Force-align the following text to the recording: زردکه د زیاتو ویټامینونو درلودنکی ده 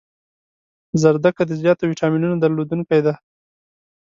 زردکه 1.01 1.43
د 1.47 1.51
زیاتو 1.61 1.83
ویټامینونو 1.89 2.35
درلودنکی 2.43 2.99
ده 3.05 3.13